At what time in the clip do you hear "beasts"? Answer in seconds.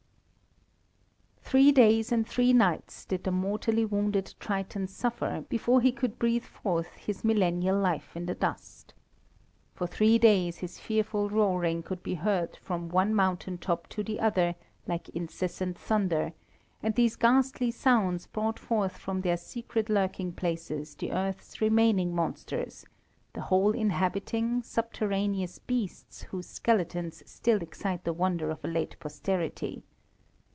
25.59-26.21